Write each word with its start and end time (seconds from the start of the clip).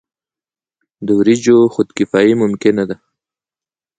د 1.05 1.07
وریجو 1.19 1.57
خودکفايي 1.73 2.33
ممکنه 2.43 2.83
ده. 2.89 2.95